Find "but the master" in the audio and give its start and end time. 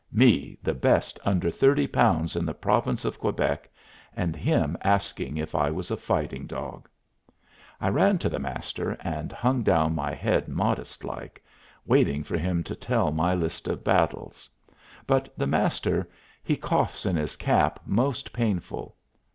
15.05-16.09